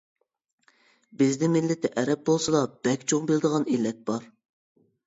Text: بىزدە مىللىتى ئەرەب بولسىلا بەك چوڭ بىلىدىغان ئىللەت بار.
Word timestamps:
بىزدە 1.19 1.51
مىللىتى 1.57 1.93
ئەرەب 2.03 2.25
بولسىلا 2.31 2.65
بەك 2.89 3.07
چوڭ 3.13 3.31
بىلىدىغان 3.31 3.71
ئىللەت 3.77 4.07
بار. 4.13 4.31